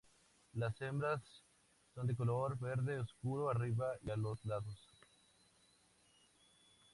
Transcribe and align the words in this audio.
Las 0.53 0.81
hembras 0.81 1.21
son 1.93 2.07
de 2.07 2.15
color 2.15 2.57
verde 2.57 2.97
oscuro 2.99 3.51
arriba 3.51 3.93
y 4.03 4.09
a 4.09 4.15
los 4.15 4.43
lados. 4.45 4.75